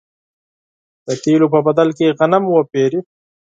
د 1.05 1.07
تېلو 1.23 1.47
په 1.53 1.59
بدل 1.67 1.89
کې 1.97 2.15
غنم 2.19 2.43
وپېري. 2.49 2.99